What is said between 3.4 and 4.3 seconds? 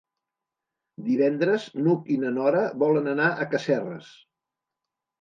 Casserres.